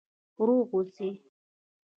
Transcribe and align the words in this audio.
روغ 0.45 0.67
اوسئ؟ 0.75 1.09